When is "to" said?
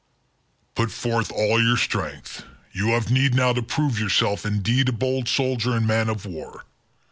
3.53-3.61